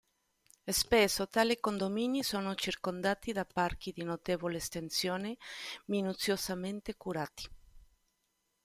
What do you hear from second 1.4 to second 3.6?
condomini sono circondati da